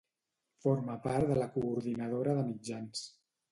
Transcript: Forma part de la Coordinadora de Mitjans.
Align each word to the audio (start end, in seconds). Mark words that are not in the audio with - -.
Forma 0.63 0.95
part 1.03 1.29
de 1.33 1.37
la 1.43 1.49
Coordinadora 1.59 2.37
de 2.41 2.49
Mitjans. 2.51 3.07